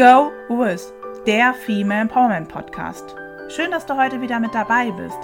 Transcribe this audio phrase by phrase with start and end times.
[0.00, 0.94] Go With,
[1.26, 3.14] der Female Empowerment Podcast.
[3.50, 5.18] Schön, dass du heute wieder mit dabei bist.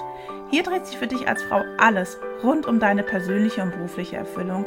[0.50, 4.67] Hier dreht sich für dich als Frau alles rund um deine persönliche und berufliche Erfüllung,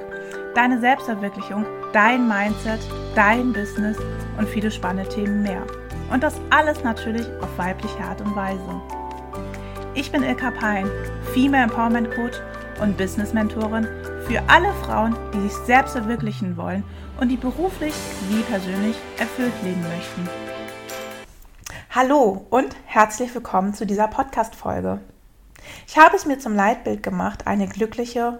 [0.55, 2.79] deine Selbstverwirklichung, dein Mindset,
[3.13, 3.99] dein Business
[4.39, 5.61] und viele spannende Themen mehr.
[6.11, 8.81] Und das alles natürlich auf weibliche Art und Weise.
[9.93, 10.89] Ich bin Ilka Pein,
[11.35, 12.39] Female Empowerment Coach
[12.81, 13.87] und Business Mentorin
[14.29, 16.83] für alle Frauen, die sich selbst verwirklichen wollen
[17.19, 17.95] und die beruflich
[18.29, 20.29] wie persönlich erfüllt leben möchten.
[21.89, 24.99] Hallo und herzlich willkommen zu dieser Podcast-Folge.
[25.87, 28.39] Ich habe es mir zum Leitbild gemacht, eine glückliche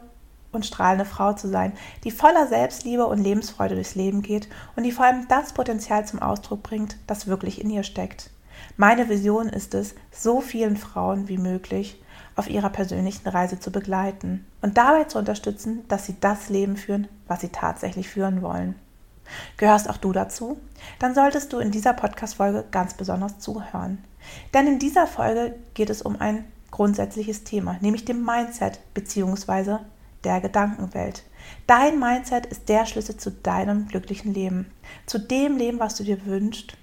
[0.52, 4.92] und strahlende Frau zu sein, die voller Selbstliebe und Lebensfreude durchs Leben geht und die
[4.92, 8.30] vor allem das Potenzial zum Ausdruck bringt, das wirklich in ihr steckt.
[8.78, 12.00] Meine Vision ist es, so vielen Frauen wie möglich
[12.40, 17.08] auf ihrer persönlichen Reise zu begleiten und dabei zu unterstützen, dass sie das Leben führen,
[17.28, 18.76] was sie tatsächlich führen wollen.
[19.58, 20.58] Gehörst auch du dazu?
[21.00, 24.00] Dann solltest du in dieser Podcast-Folge ganz besonders zuhören.
[24.54, 29.78] Denn in dieser Folge geht es um ein grundsätzliches Thema, nämlich dem Mindset bzw.
[30.24, 31.24] der Gedankenwelt.
[31.68, 34.72] Dein Mindset ist der Schlüssel zu deinem glücklichen Leben,
[35.06, 36.78] zu dem Leben, was du dir wünschst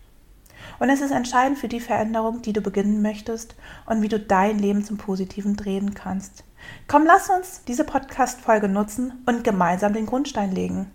[0.79, 3.55] und es ist entscheidend für die Veränderung, die du beginnen möchtest
[3.87, 6.45] und wie du dein Leben zum Positiven drehen kannst.
[6.89, 10.91] Komm, lass uns diese Podcast-Folge nutzen und gemeinsam den Grundstein legen.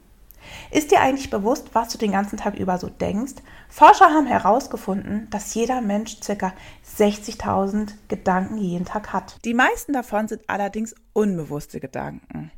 [0.71, 3.35] Ist dir eigentlich bewusst, was du den ganzen Tag über so denkst?
[3.69, 6.53] Forscher haben herausgefunden, dass jeder Mensch ca.
[6.97, 9.37] 60.000 Gedanken jeden Tag hat.
[9.45, 12.51] Die meisten davon sind allerdings unbewusste Gedanken.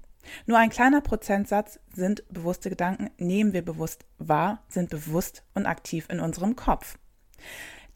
[0.46, 6.08] Nur ein kleiner Prozentsatz sind bewusste Gedanken, nehmen wir bewusst wahr, sind bewusst und aktiv
[6.10, 6.98] in unserem Kopf.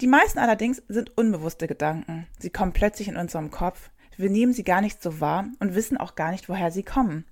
[0.02, 2.28] Die meisten allerdings sind unbewusste Gedanken.
[2.38, 3.90] Sie kommen plötzlich in unserem Kopf.
[4.16, 7.26] Wir nehmen sie gar nicht so wahr und wissen auch gar nicht, woher sie kommen.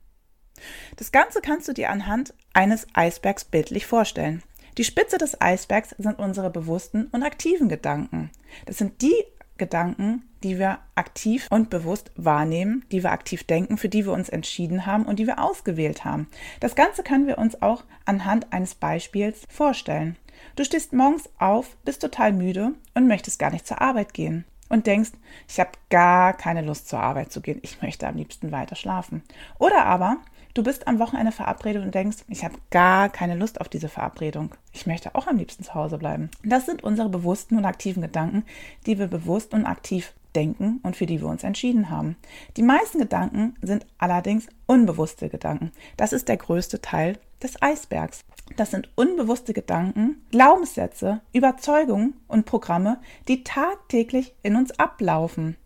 [0.95, 4.41] Das Ganze kannst du dir anhand eines Eisbergs bildlich vorstellen.
[4.77, 8.31] Die Spitze des Eisbergs sind unsere bewussten und aktiven Gedanken.
[8.65, 9.15] Das sind die
[9.57, 14.29] Gedanken, die wir aktiv und bewusst wahrnehmen, die wir aktiv denken, für die wir uns
[14.29, 16.27] entschieden haben und die wir ausgewählt haben.
[16.59, 20.17] Das Ganze können wir uns auch anhand eines Beispiels vorstellen.
[20.55, 24.85] Du stehst morgens auf, bist total müde und möchtest gar nicht zur Arbeit gehen und
[24.85, 25.13] denkst,
[25.47, 29.23] ich habe gar keine Lust zur Arbeit zu gehen, ich möchte am liebsten weiter schlafen.
[29.57, 30.17] Oder aber
[30.55, 34.55] du bist am Wochenende verabredet und denkst, ich habe gar keine Lust auf diese Verabredung,
[34.73, 36.31] ich möchte auch am liebsten zu Hause bleiben.
[36.43, 38.43] Das sind unsere bewussten und aktiven Gedanken,
[38.87, 42.15] die wir bewusst und aktiv denken und für die wir uns entschieden haben.
[42.57, 45.71] Die meisten Gedanken sind allerdings unbewusste Gedanken.
[45.97, 48.25] Das ist der größte Teil des Eisbergs.
[48.57, 55.57] Das sind unbewusste Gedanken, Glaubenssätze, Überzeugungen und Programme, die tagtäglich in uns ablaufen.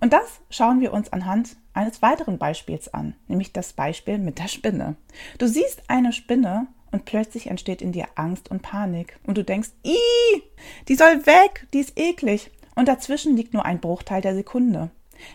[0.00, 4.48] Und das schauen wir uns anhand eines weiteren Beispiels an, nämlich das Beispiel mit der
[4.48, 4.96] Spinne.
[5.38, 9.70] Du siehst eine Spinne und plötzlich entsteht in dir Angst und Panik und du denkst,
[9.84, 10.42] Ih,
[10.88, 12.50] die soll weg, die ist eklig.
[12.74, 14.90] Und dazwischen liegt nur ein Bruchteil der Sekunde.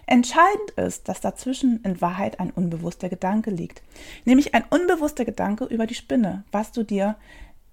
[0.05, 3.81] Entscheidend ist, dass dazwischen in Wahrheit ein unbewusster Gedanke liegt,
[4.23, 7.17] nämlich ein unbewusster Gedanke über die Spinne, was du dir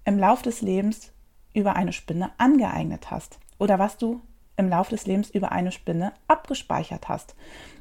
[0.03, 1.11] im Lauf des Lebens
[1.53, 4.21] über eine Spinne angeeignet hast oder was du
[4.57, 7.35] im Lauf des Lebens über eine Spinne abgespeichert hast.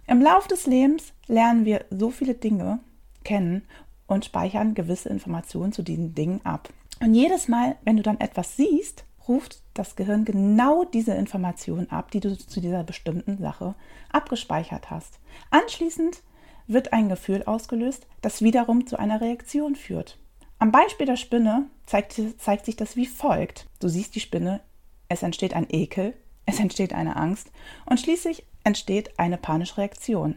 [0.06, 2.81] Im Lauf des Lebens lernen wir so viele Dinge
[3.25, 3.62] kennen
[4.06, 6.70] und speichern gewisse Informationen zu diesen Dingen ab.
[7.00, 12.10] Und jedes Mal, wenn du dann etwas siehst, ruft das Gehirn genau diese Information ab,
[12.10, 13.75] die du zu dieser bestimmten Sache
[14.10, 15.20] abgespeichert hast.
[15.50, 16.22] Anschließend
[16.66, 20.19] wird ein Gefühl ausgelöst, das wiederum zu einer Reaktion führt.
[20.58, 23.66] Am Beispiel der Spinne zeigt, zeigt sich das wie folgt.
[23.81, 24.60] Du siehst die Spinne,
[25.08, 26.14] es entsteht ein Ekel,
[26.50, 27.50] es entsteht eine Angst
[27.87, 30.37] und schließlich entsteht eine panische Reaktion.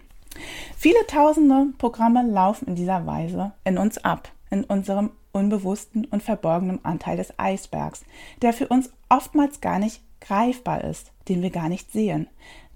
[0.77, 6.83] Viele tausende Programme laufen in dieser Weise in uns ab, in unserem unbewussten und verborgenen
[6.85, 8.05] Anteil des Eisbergs,
[8.41, 12.27] der für uns oftmals gar nicht greifbar ist, den wir gar nicht sehen.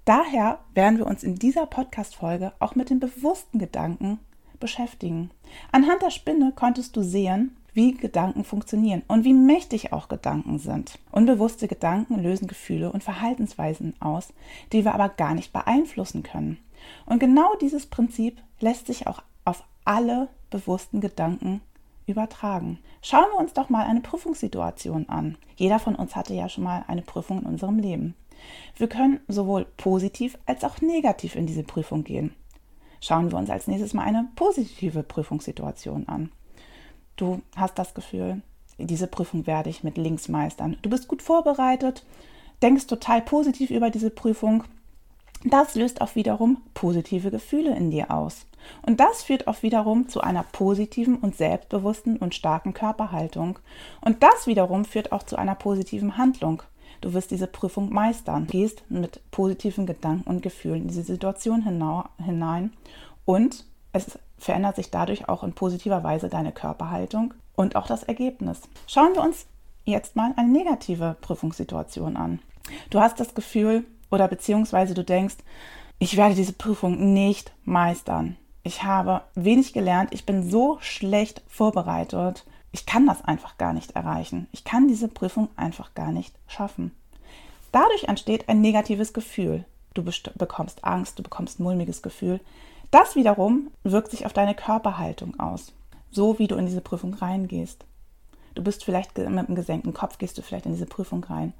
[0.04, 4.18] Daher werden wir uns in dieser Podcast-Folge auch mit den bewussten Gedanken
[4.58, 5.30] beschäftigen.
[5.70, 10.98] Anhand der Spinne konntest du sehen, wie Gedanken funktionieren und wie mächtig auch Gedanken sind.
[11.12, 14.32] Unbewusste Gedanken lösen Gefühle und Verhaltensweisen aus,
[14.72, 16.58] die wir aber gar nicht beeinflussen können.
[17.06, 21.60] Und genau dieses Prinzip lässt sich auch auf alle bewussten Gedanken
[22.08, 22.80] übertragen.
[23.00, 25.38] Schauen wir uns doch mal eine Prüfungssituation an.
[25.54, 28.16] Jeder von uns hatte ja schon mal eine Prüfung in unserem Leben.
[28.74, 32.34] Wir können sowohl positiv als auch negativ in diese Prüfung gehen.
[33.00, 36.32] Schauen wir uns als nächstes mal eine positive Prüfungssituation an.
[37.18, 38.40] Du hast das Gefühl,
[38.78, 40.78] diese Prüfung werde ich mit links meistern.
[40.80, 42.06] Du bist gut vorbereitet,
[42.62, 44.64] denkst total positiv über diese Prüfung,
[45.44, 48.46] Das löst auch wiederum positive Gefühle in dir aus.
[48.82, 53.58] Und das führt auch wiederum zu einer positiven und selbstbewussten und starken Körperhaltung.
[54.00, 56.62] Und das wiederum führt auch zu einer positiven Handlung.
[57.00, 62.72] Du wirst diese Prüfung meistern, gehst mit positiven Gedanken und Gefühlen in diese Situation hinein
[63.24, 63.64] und
[64.06, 68.60] es verändert sich dadurch auch in positiver Weise deine Körperhaltung und auch das Ergebnis.
[68.86, 69.46] Schauen wir uns
[69.84, 72.40] jetzt mal eine negative Prüfungssituation an.
[72.90, 75.36] Du hast das Gefühl oder beziehungsweise du denkst,
[75.98, 78.36] ich werde diese Prüfung nicht meistern.
[78.62, 82.44] Ich habe wenig gelernt, ich bin so schlecht vorbereitet.
[82.70, 84.46] Ich kann das einfach gar nicht erreichen.
[84.52, 86.92] Ich kann diese Prüfung einfach gar nicht schaffen.
[87.72, 89.64] Dadurch entsteht ein negatives Gefühl.
[89.94, 92.40] Du bekommst Angst, du bekommst mulmiges Gefühl.
[92.90, 95.72] Das wiederum wirkt sich auf deine Körperhaltung aus,
[96.10, 97.84] so wie du in diese Prüfung reingehst.
[98.54, 101.52] Du bist vielleicht mit einem gesenkten Kopf, gehst du vielleicht in diese Prüfung rein.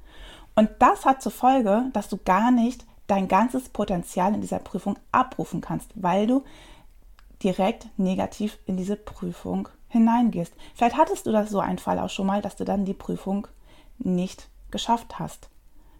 [0.56, 4.98] Und das hat zur Folge, dass du gar nicht dein ganzes Potenzial in dieser Prüfung
[5.12, 6.44] abrufen kannst, weil du
[7.42, 10.52] direkt negativ in diese Prüfung hineingehst.
[10.74, 13.46] Vielleicht hattest du das so einen Fall auch schon mal, dass du dann die Prüfung
[13.98, 15.48] nicht geschafft hast.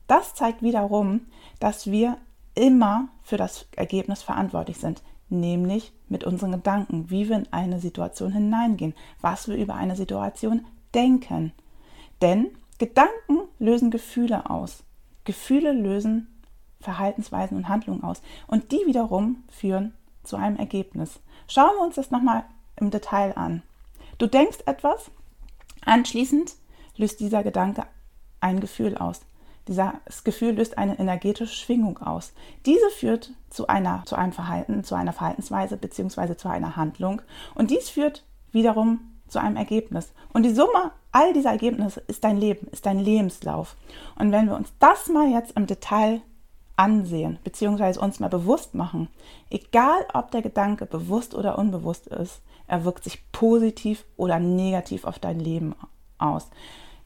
[0.06, 1.26] Das zeigt wiederum,
[1.60, 2.16] dass wir
[2.54, 8.32] immer für das Ergebnis verantwortlich sind, nämlich mit unseren Gedanken, wie wir in eine Situation
[8.32, 10.64] hineingehen, was wir über eine Situation
[10.94, 11.52] denken.
[12.22, 12.48] Denn
[12.78, 14.84] Gedanken lösen Gefühle aus.
[15.24, 16.28] Gefühle lösen
[16.80, 18.22] Verhaltensweisen und Handlungen aus.
[18.46, 21.20] Und die wiederum führen zu einem Ergebnis.
[21.48, 22.44] Schauen wir uns das nochmal
[22.76, 23.62] im Detail an.
[24.18, 25.10] Du denkst etwas,
[25.84, 26.54] anschließend
[26.96, 27.84] löst dieser Gedanke
[28.40, 29.20] ein Gefühl aus.
[29.68, 32.32] Dieses Gefühl löst eine energetische Schwingung aus.
[32.66, 36.36] Diese führt zu, einer, zu einem Verhalten, zu einer Verhaltensweise bzw.
[36.36, 37.22] zu einer Handlung.
[37.54, 40.12] Und dies führt wiederum zu einem Ergebnis.
[40.32, 43.76] Und die Summe all dieser Ergebnisse ist dein Leben, ist dein Lebenslauf.
[44.18, 46.22] Und wenn wir uns das mal jetzt im Detail
[46.76, 49.08] ansehen, beziehungsweise uns mal bewusst machen,
[49.50, 55.18] egal ob der Gedanke bewusst oder unbewusst ist, er wirkt sich positiv oder negativ auf
[55.18, 55.74] dein Leben
[56.18, 56.48] aus.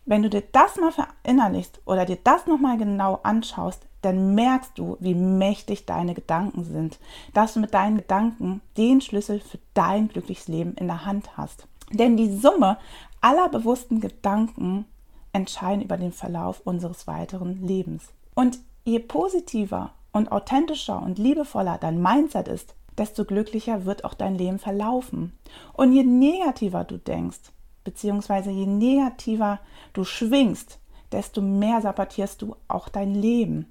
[0.05, 4.97] Wenn du dir das mal verinnerlichst oder dir das nochmal genau anschaust, dann merkst du,
[4.99, 6.99] wie mächtig deine Gedanken sind,
[7.35, 11.69] dass du mit deinen Gedanken den Schlüssel für dein glückliches Leben in der Hand hast.
[11.93, 12.79] Denn die Summe
[13.21, 14.87] aller bewussten Gedanken
[15.33, 18.09] entscheiden über den Verlauf unseres weiteren Lebens.
[18.35, 24.35] Und je positiver und authentischer und liebevoller dein Mindset ist, desto glücklicher wird auch dein
[24.35, 25.33] Leben verlaufen.
[25.73, 27.53] Und je negativer du denkst,
[27.85, 29.61] beziehungsweise je negativer
[29.93, 30.79] du schwingst,
[31.11, 33.67] desto mehr sabotierst du auch dein Leben.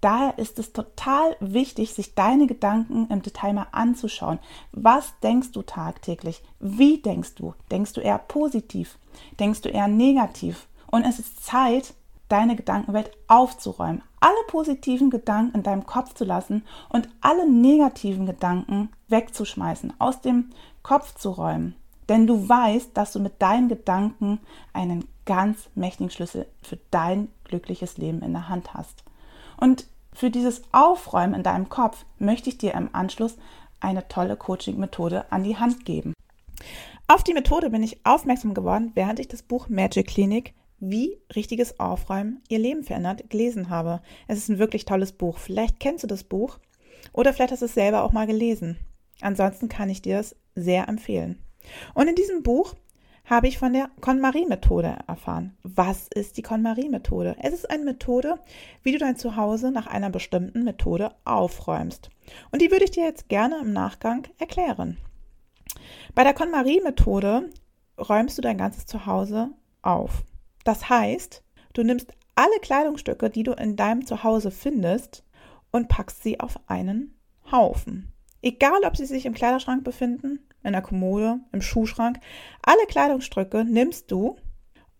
[0.00, 4.38] Daher ist es total wichtig, sich deine Gedanken im Detail mal anzuschauen.
[4.72, 6.42] Was denkst du tagtäglich?
[6.58, 7.54] Wie denkst du?
[7.70, 8.98] Denkst du eher positiv?
[9.38, 10.68] Denkst du eher negativ?
[10.90, 11.92] Und es ist Zeit,
[12.30, 18.90] deine Gedankenwelt aufzuräumen, alle positiven Gedanken in deinem Kopf zu lassen und alle negativen Gedanken
[19.08, 20.50] wegzuschmeißen, aus dem
[20.82, 21.74] Kopf zu räumen.
[22.10, 24.40] Denn du weißt, dass du mit deinen Gedanken
[24.72, 29.04] einen ganz mächtigen Schlüssel für dein glückliches Leben in der Hand hast.
[29.58, 33.36] Und für dieses Aufräumen in deinem Kopf möchte ich dir im Anschluss
[33.78, 36.12] eine tolle Coaching-Methode an die Hand geben.
[37.06, 41.78] Auf die Methode bin ich aufmerksam geworden, während ich das Buch Magic Clinic wie richtiges
[41.78, 44.00] Aufräumen ihr Leben verändert gelesen habe.
[44.26, 45.38] Es ist ein wirklich tolles Buch.
[45.38, 46.58] Vielleicht kennst du das Buch
[47.12, 48.78] oder vielleicht hast du es selber auch mal gelesen.
[49.20, 51.38] Ansonsten kann ich dir es sehr empfehlen.
[51.94, 52.74] Und in diesem Buch
[53.24, 55.56] habe ich von der KonMari-Methode erfahren.
[55.62, 57.36] Was ist die KonMari-Methode?
[57.40, 58.40] Es ist eine Methode,
[58.82, 62.10] wie du dein Zuhause nach einer bestimmten Methode aufräumst.
[62.50, 64.98] Und die würde ich dir jetzt gerne im Nachgang erklären.
[66.14, 67.50] Bei der KonMari-Methode
[67.98, 69.50] räumst du dein ganzes Zuhause
[69.82, 70.24] auf.
[70.64, 75.24] Das heißt, du nimmst alle Kleidungsstücke, die du in deinem Zuhause findest,
[75.70, 77.14] und packst sie auf einen
[77.52, 78.12] Haufen.
[78.42, 82.18] Egal, ob sie sich im Kleiderschrank befinden, in der Kommode, im Schuhschrank,
[82.62, 84.36] alle Kleidungsstücke nimmst du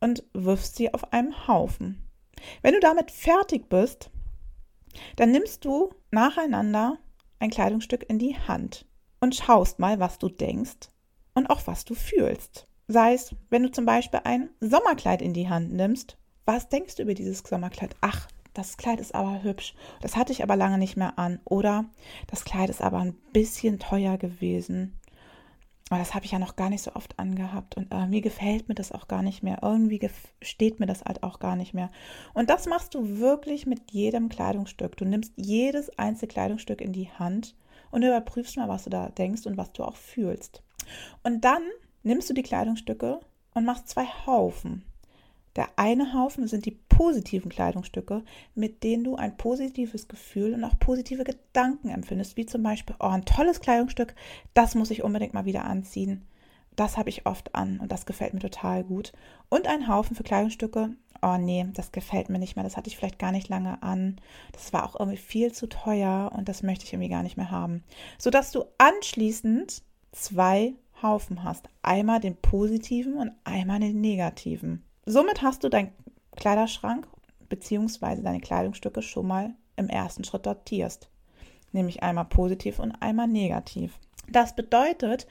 [0.01, 2.07] und wirfst sie auf einen Haufen.
[2.63, 4.11] Wenn du damit fertig bist,
[5.17, 6.99] dann nimmst du nacheinander
[7.39, 8.87] ein Kleidungsstück in die Hand
[9.21, 10.89] und schaust mal, was du denkst
[11.35, 12.67] und auch was du fühlst.
[12.89, 17.03] Sei es, wenn du zum Beispiel ein Sommerkleid in die Hand nimmst, was denkst du
[17.03, 17.95] über dieses Sommerkleid?
[18.01, 21.41] Ach, das Kleid ist aber hübsch, das hatte ich aber lange nicht mehr an.
[21.45, 21.85] Oder
[22.27, 24.99] das Kleid ist aber ein bisschen teuer gewesen.
[25.91, 28.69] Aber das habe ich ja noch gar nicht so oft angehabt und äh, mir gefällt
[28.69, 29.59] mir das auch gar nicht mehr.
[29.61, 30.09] Irgendwie
[30.41, 31.91] steht mir das halt auch gar nicht mehr.
[32.33, 34.97] Und das machst du wirklich mit jedem Kleidungsstück.
[34.97, 37.57] Du nimmst jedes einzelne Kleidungsstück in die Hand
[37.91, 40.63] und überprüfst mal, was du da denkst und was du auch fühlst.
[41.25, 41.63] Und dann
[42.05, 43.19] nimmst du die Kleidungsstücke
[43.55, 44.85] und machst zwei Haufen.
[45.57, 48.23] Der eine Haufen sind die positiven Kleidungsstücke,
[48.55, 53.09] mit denen du ein positives Gefühl und auch positive Gedanken empfindest, wie zum Beispiel, oh,
[53.09, 54.15] ein tolles Kleidungsstück,
[54.55, 56.27] das muss ich unbedingt mal wieder anziehen.
[56.77, 59.13] Das habe ich oft an und das gefällt mir total gut.
[59.49, 60.91] Und ein Haufen für Kleidungsstücke,
[61.21, 64.21] oh nee, das gefällt mir nicht mehr, das hatte ich vielleicht gar nicht lange an.
[64.53, 67.51] Das war auch irgendwie viel zu teuer und das möchte ich irgendwie gar nicht mehr
[67.51, 67.83] haben.
[68.19, 71.69] Sodass du anschließend zwei Haufen hast.
[71.83, 74.85] Einmal den positiven und einmal den negativen.
[75.07, 75.93] Somit hast du deinen
[76.37, 77.09] Kleiderschrank
[77.49, 78.23] bzw.
[78.23, 81.09] deine Kleidungsstücke schon mal im ersten Schritt sortierst.
[81.73, 83.99] Nämlich einmal positiv und einmal negativ.
[84.29, 85.27] Das bedeutet,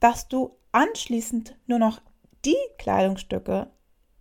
[0.00, 2.00] dass du anschließend nur noch
[2.44, 3.70] die Kleidungsstücke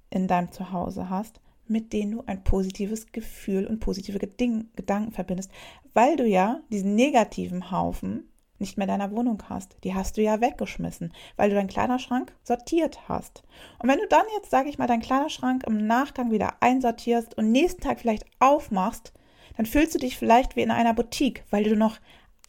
[0.10, 5.52] in deinem Zuhause hast, mit denen du ein positives Gefühl und positive Gedanken verbindest,
[5.94, 8.31] weil du ja diesen negativen Haufen
[8.62, 9.76] nicht mehr in deiner Wohnung hast.
[9.84, 13.44] Die hast du ja weggeschmissen, weil du deinen Kleiderschrank sortiert hast.
[13.80, 17.52] Und wenn du dann jetzt, sage ich mal, deinen Kleiderschrank im Nachgang wieder einsortierst und
[17.52, 19.14] nächsten Tag vielleicht aufmachst,
[19.58, 21.98] dann fühlst du dich vielleicht wie in einer Boutique, weil du noch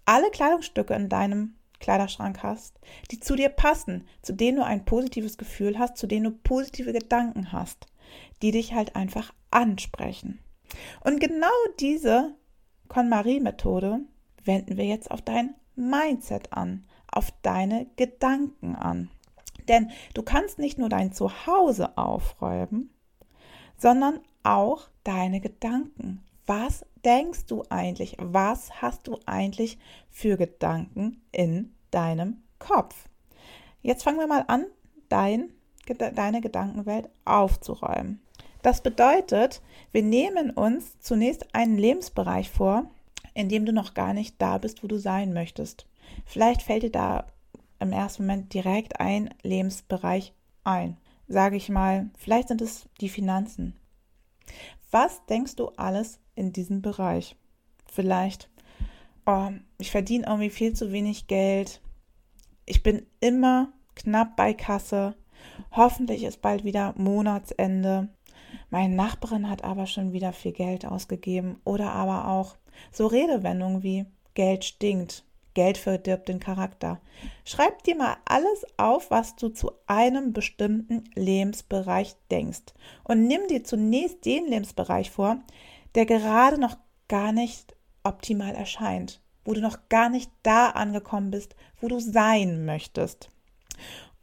[0.05, 2.79] alle Kleidungsstücke in deinem Kleiderschrank hast,
[3.11, 6.93] die zu dir passen, zu denen du ein positives Gefühl hast, zu denen du positive
[6.93, 7.87] Gedanken hast,
[8.41, 10.39] die dich halt einfach ansprechen.
[11.05, 11.49] Und genau
[11.81, 12.35] diese
[12.89, 14.01] KonMari-Methode
[14.45, 19.11] wenden wir jetzt auf dein Mindset an, auf deine Gedanken an.
[19.69, 22.91] Denn du kannst nicht nur dein Zuhause aufräumen,
[23.77, 26.23] sondern auch deine Gedanken.
[26.47, 28.17] Was denkst du eigentlich?
[28.21, 29.79] Was hast du eigentlich
[30.11, 33.09] für Gedanken in deinem Kopf?
[33.81, 34.67] Jetzt fangen wir mal an,
[35.09, 35.53] dein,
[36.15, 38.21] deine Gedankenwelt aufzuräumen.
[38.63, 39.61] Das bedeutet,
[39.91, 42.91] wir nehmen uns zunächst einen Lebensbereich vor,
[43.35, 45.87] in dem du noch gar nicht da bist, wo du sein möchtest.
[46.25, 47.27] Vielleicht fällt dir da
[47.81, 50.33] im ersten Moment direkt ein Lebensbereich
[50.65, 50.97] ein.
[51.29, 53.75] Sage ich mal, vielleicht sind es die Finanzen.
[54.91, 57.37] Was denkst du alles in diesem Bereich?
[57.87, 58.51] Vielleicht,
[59.27, 61.81] oh, ich verdiene irgendwie viel zu wenig Geld.
[62.67, 65.15] Ich bin immer knapp bei Kasse.
[65.73, 68.09] Hoffentlich ist bald wieder Monatsende.
[68.71, 71.61] Meine Nachbarin hat aber schon wieder viel Geld ausgegeben.
[71.65, 72.57] Oder aber auch
[72.91, 77.01] so Redewendungen wie Geld stinkt, Geld verdirbt den Charakter.
[77.45, 82.73] Schreib dir mal alles auf, was du zu einem bestimmten Lebensbereich denkst.
[83.05, 85.41] Und nimm dir zunächst den Lebensbereich vor,
[85.95, 86.77] der gerade noch
[87.09, 92.65] gar nicht optimal erscheint, wo du noch gar nicht da angekommen bist, wo du sein
[92.65, 93.29] möchtest.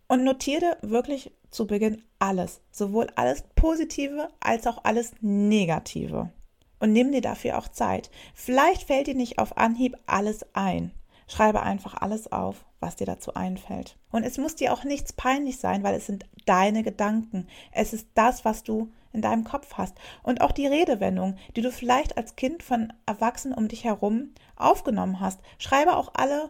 [0.07, 6.31] Und notiere wirklich zu Beginn alles, sowohl alles Positive als auch alles Negative.
[6.79, 8.09] Und nimm dir dafür auch Zeit.
[8.33, 10.91] Vielleicht fällt dir nicht auf Anhieb alles ein.
[11.27, 13.97] Schreibe einfach alles auf, was dir dazu einfällt.
[14.11, 17.47] Und es muss dir auch nichts peinlich sein, weil es sind deine Gedanken.
[17.71, 19.95] Es ist das, was du in deinem Kopf hast.
[20.23, 25.19] Und auch die Redewendung, die du vielleicht als Kind von Erwachsenen um dich herum aufgenommen
[25.19, 25.39] hast.
[25.57, 26.49] Schreibe auch alle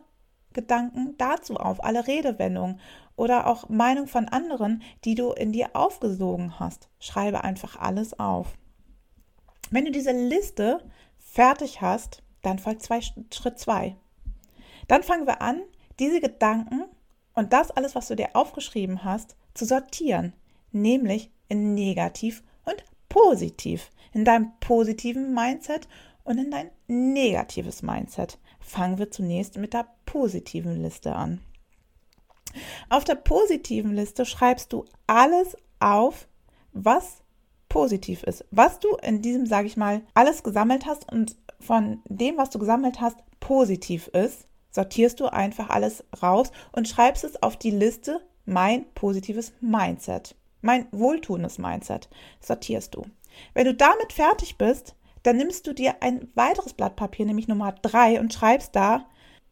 [0.54, 2.80] Gedanken dazu auf, alle Redewendungen
[3.20, 6.88] oder auch Meinung von anderen, die du in dir aufgesogen hast.
[7.00, 8.58] Schreibe einfach alles auf.
[9.70, 10.80] Wenn du diese Liste
[11.20, 13.98] fertig hast, dann folgt zwei, Schritt zwei.
[14.88, 15.62] Dann fangen wir an,
[16.00, 16.86] diese Gedanken
[17.34, 20.34] und das alles, was du dir aufgeschrieben hast, zu sortieren,
[20.72, 25.90] nämlich in negativ und positiv, in deinem positiven Mindset
[26.24, 28.40] und in dein negatives Mindset.
[28.62, 31.42] Fangen wir zunächst mit der positiven Liste an.
[32.90, 36.28] Auf der positiven Liste schreibst du alles auf,
[36.74, 37.22] was
[37.68, 38.46] positiv ist.
[38.52, 42.60] Was du in diesem, sage ich mal, alles gesammelt hast und von dem, was du
[42.60, 48.22] gesammelt hast, positiv ist, sortierst du einfach alles raus und schreibst es auf die Liste
[48.46, 53.06] mein positives Mindset, mein wohltuendes Mindset, sortierst du.
[53.54, 57.74] Wenn du damit fertig bist, dann nimmst du dir ein weiteres Blatt Papier, nämlich Nummer
[57.74, 59.06] drei, und schreibst da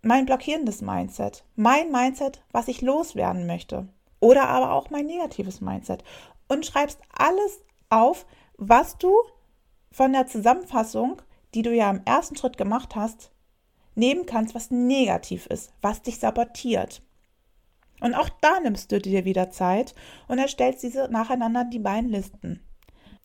[0.08, 3.88] mein blockierendes Mindset, mein Mindset, was ich loswerden möchte.
[4.20, 6.04] Oder aber auch mein negatives Mindset.
[6.48, 7.60] Und schreibst alles
[7.90, 8.26] auf,
[8.58, 9.14] was du
[9.92, 11.22] von der Zusammenfassung,
[11.54, 13.32] die du ja im ersten Schritt gemacht hast,
[13.96, 17.02] nehmen kannst, was negativ ist, was dich sabotiert.
[18.00, 19.94] Und auch da nimmst du dir wieder Zeit
[20.28, 22.62] und erstellst diese nacheinander die beiden Listen.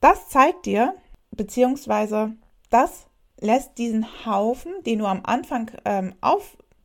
[0.00, 0.94] Das zeigt dir,
[1.30, 2.34] beziehungsweise
[2.70, 3.06] das
[3.38, 6.14] lässt diesen Haufen, den du am Anfang ähm,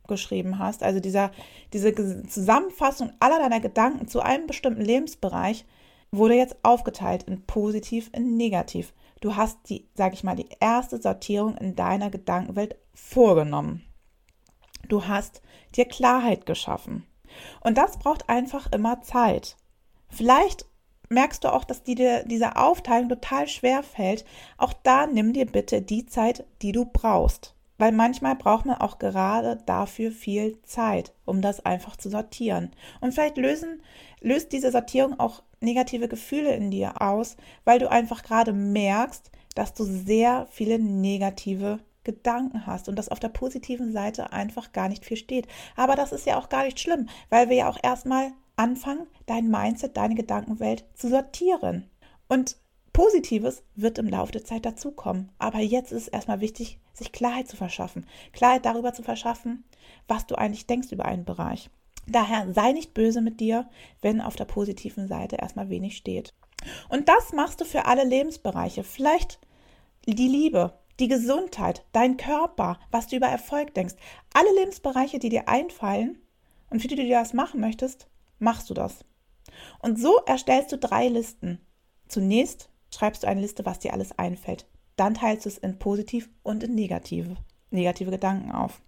[0.08, 1.30] aufgeschrieben hast, also dieser,
[1.72, 1.94] diese
[2.26, 5.66] Zusammenfassung aller deiner Gedanken zu einem bestimmten Lebensbereich,
[6.10, 8.94] wurde jetzt aufgeteilt in positiv, in negativ.
[9.20, 13.84] Du hast die, sag ich mal, die erste Sortierung in deiner Gedankenwelt vorgenommen.
[14.88, 15.42] Du hast
[15.76, 17.04] dir Klarheit geschaffen.
[17.60, 19.56] Und das braucht einfach immer Zeit.
[20.08, 20.64] Vielleicht
[21.10, 24.24] merkst du auch, dass dir diese Aufteilung total schwer fällt,
[24.56, 27.54] auch da nimm dir bitte die Zeit, die du brauchst.
[27.78, 32.72] Weil manchmal braucht man auch gerade dafür viel Zeit, um das einfach zu sortieren.
[33.00, 33.82] Und vielleicht lösen,
[34.20, 39.74] löst diese Sortierung auch negative Gefühle in dir aus, weil du einfach gerade merkst, dass
[39.74, 45.04] du sehr viele negative Gedanken hast und dass auf der positiven Seite einfach gar nicht
[45.04, 45.46] viel steht.
[45.76, 49.48] Aber das ist ja auch gar nicht schlimm, weil wir ja auch erstmal anfangen, dein
[49.48, 51.90] Mindset, deine Gedankenwelt zu sortieren.
[52.28, 52.56] Und
[52.98, 55.30] Positives wird im Laufe der Zeit dazukommen.
[55.38, 58.04] Aber jetzt ist es erstmal wichtig, sich Klarheit zu verschaffen.
[58.32, 59.62] Klarheit darüber zu verschaffen,
[60.08, 61.70] was du eigentlich denkst über einen Bereich.
[62.08, 63.68] Daher sei nicht böse mit dir,
[64.02, 66.34] wenn auf der positiven Seite erstmal wenig steht.
[66.88, 68.82] Und das machst du für alle Lebensbereiche.
[68.82, 69.38] Vielleicht
[70.04, 73.94] die Liebe, die Gesundheit, dein Körper, was du über Erfolg denkst.
[74.34, 76.18] Alle Lebensbereiche, die dir einfallen
[76.68, 78.08] und für die du dir das machen möchtest,
[78.40, 79.04] machst du das.
[79.78, 81.60] Und so erstellst du drei Listen.
[82.08, 84.66] Zunächst schreibst du eine Liste, was dir alles einfällt.
[84.96, 87.36] Dann teilst du es in positiv und in negative,
[87.70, 88.80] negative Gedanken auf.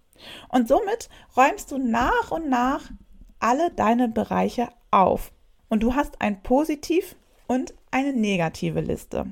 [0.49, 2.91] Und somit räumst du nach und nach
[3.39, 5.31] alle deine Bereiche auf.
[5.69, 7.15] Und du hast ein Positiv
[7.47, 9.25] und eine negative Liste.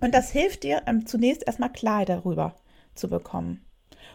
[0.00, 2.54] Und das hilft dir ähm, zunächst erstmal Klarheit darüber
[2.94, 3.64] zu bekommen.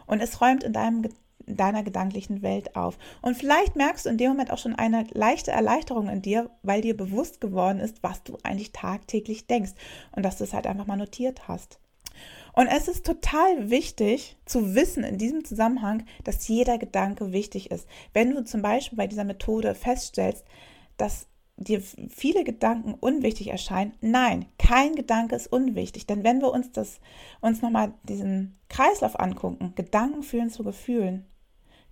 [0.07, 1.13] Und es räumt in deinem in
[1.47, 2.97] deiner gedanklichen Welt auf.
[3.21, 6.81] Und vielleicht merkst du in dem Moment auch schon eine leichte Erleichterung in dir, weil
[6.81, 9.73] dir bewusst geworden ist, was du eigentlich tagtäglich denkst
[10.15, 11.79] und dass du es halt einfach mal notiert hast.
[12.53, 17.87] Und es ist total wichtig zu wissen in diesem Zusammenhang, dass jeder Gedanke wichtig ist.
[18.13, 20.45] Wenn du zum Beispiel bei dieser Methode feststellst,
[20.95, 23.93] dass dir viele Gedanken unwichtig erscheinen.
[24.01, 26.99] Nein, kein Gedanke ist unwichtig, denn wenn wir uns das
[27.39, 27.71] uns noch
[28.03, 31.25] diesen Kreislauf angucken, Gedanken führen zu Gefühlen,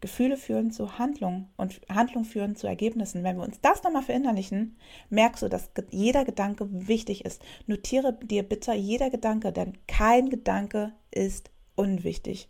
[0.04, 3.24] Gefühle führen zu Handlungen und Handlungen führen zu Ergebnissen.
[3.24, 4.78] Wenn wir uns das nochmal verinnerlichen,
[5.10, 7.42] merkst du, dass jeder Gedanke wichtig ist.
[7.68, 12.50] Notiere dir bitte jeder Gedanke, denn kein Gedanke ist unwichtig.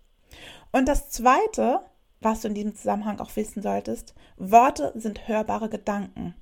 [0.72, 1.82] Und das Zweite,
[2.22, 6.34] was du in diesem Zusammenhang auch wissen solltest, Worte sind hörbare Gedanken.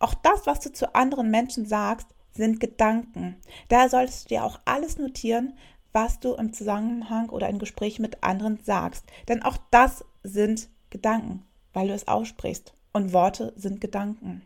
[0.00, 3.36] Auch das, was du zu anderen Menschen sagst, sind Gedanken.
[3.70, 5.54] Daher solltest du dir auch alles notieren,
[5.94, 9.06] was du im Zusammenhang oder in Gesprächen mit anderen sagst.
[9.28, 12.74] Denn auch das sind Gedanken, weil du es aussprichst.
[12.92, 14.42] Und Worte sind Gedanken.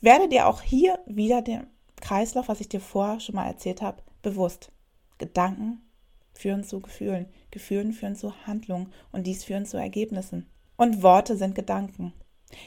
[0.00, 1.66] Werde dir auch hier wieder den
[2.00, 4.70] Kreislauf, was ich dir vorher schon mal erzählt habe, bewusst.
[5.18, 5.82] Gedanken
[6.32, 10.48] führen zu Gefühlen, Gefühlen führen zu Handlungen und dies führen zu Ergebnissen.
[10.76, 12.12] Und Worte sind Gedanken.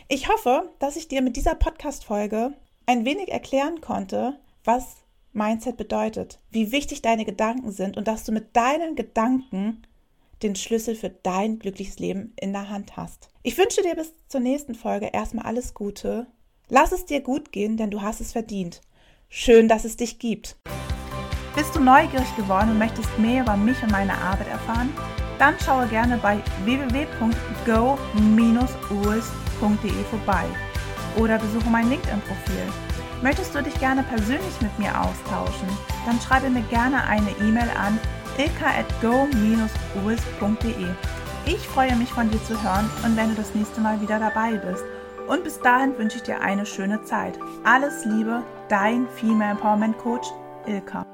[0.10, 2.54] Ich hoffe, dass ich dir mit dieser Podcast-Folge
[2.86, 4.98] ein wenig erklären konnte, was
[5.34, 9.88] Mindset bedeutet, wie wichtig deine Gedanken sind und dass du mit deinen Gedanken
[10.44, 13.30] den Schlüssel für dein glückliches Leben in der Hand hast.
[13.44, 16.28] Ich wünsche dir bis zur nächsten Folge erstmal alles Gute.
[16.70, 18.82] Lass es dir gut gehen, denn du hast es verdient.
[19.30, 20.58] Schön, dass es dich gibt.
[21.56, 24.94] Bist du neugierig geworden und möchtest mehr über mich und meine Arbeit erfahren?
[25.38, 27.14] Dann schaue gerne bei www.go-uis.de
[30.10, 30.46] vorbei
[31.18, 32.72] oder besuche mein LinkedIn-Profil.
[33.22, 35.68] Möchtest du dich gerne persönlich mit mir austauschen?
[36.06, 38.00] Dann schreibe mir gerne eine E-Mail an
[38.38, 40.88] ilka.go-uis.de.
[41.46, 44.58] Ich freue mich von dir zu hören und wenn du das nächste Mal wieder dabei
[44.58, 44.84] bist.
[45.28, 47.40] Und bis dahin wünsche ich dir eine schöne Zeit.
[47.64, 50.28] Alles Liebe, dein Female Empowerment Coach
[50.66, 51.06] Ilka.